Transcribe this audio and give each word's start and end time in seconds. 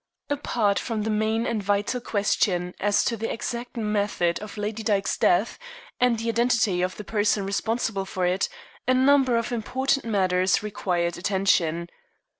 Apart 0.31 0.79
from 0.79 1.03
the 1.03 1.11
main 1.11 1.45
and 1.45 1.61
vital 1.61 2.01
question 2.01 2.73
as 2.79 3.03
to 3.05 3.15
the 3.15 3.31
exact 3.31 3.77
method 3.77 4.39
of 4.39 4.57
Lady 4.57 4.81
Dyke's 4.81 5.15
death, 5.15 5.59
and 5.99 6.17
the 6.17 6.27
identity 6.27 6.81
of 6.81 6.97
the 6.97 7.03
person 7.03 7.45
responsible 7.45 8.05
for 8.05 8.25
it, 8.25 8.49
a 8.87 8.95
number 8.95 9.37
of 9.37 9.51
important 9.51 10.03
matters 10.05 10.63
required 10.63 11.19
attention. 11.19 11.87